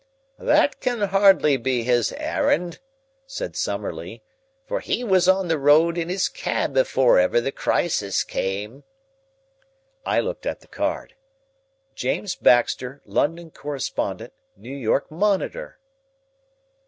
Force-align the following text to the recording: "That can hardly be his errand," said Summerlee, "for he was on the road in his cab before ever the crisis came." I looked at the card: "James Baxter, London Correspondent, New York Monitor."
"That 0.39 0.79
can 0.79 1.01
hardly 1.09 1.57
be 1.57 1.83
his 1.83 2.11
errand," 2.13 2.79
said 3.27 3.55
Summerlee, 3.55 4.23
"for 4.65 4.79
he 4.79 5.03
was 5.03 5.27
on 5.29 5.47
the 5.47 5.59
road 5.59 5.95
in 5.95 6.09
his 6.09 6.27
cab 6.27 6.73
before 6.73 7.19
ever 7.19 7.39
the 7.39 7.51
crisis 7.51 8.23
came." 8.23 8.83
I 10.03 10.19
looked 10.19 10.47
at 10.47 10.61
the 10.61 10.67
card: 10.67 11.13
"James 11.93 12.33
Baxter, 12.33 13.03
London 13.05 13.51
Correspondent, 13.51 14.33
New 14.57 14.75
York 14.75 15.11
Monitor." 15.11 15.77